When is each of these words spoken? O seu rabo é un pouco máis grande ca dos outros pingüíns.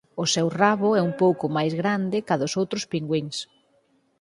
O 0.23 0.25
seu 0.33 0.47
rabo 0.61 0.89
é 0.99 1.01
un 1.09 1.13
pouco 1.23 1.45
máis 1.57 1.73
grande 1.81 2.17
ca 2.27 2.35
dos 2.41 2.53
outros 2.61 2.83
pingüíns. 2.91 3.37